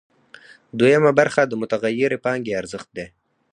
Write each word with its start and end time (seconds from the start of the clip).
دویمه 0.79 1.11
برخه 1.19 1.41
د 1.47 1.53
متغیرې 1.61 2.17
پانګې 2.25 2.53
ارزښت 2.61 2.89
دی 2.97 3.05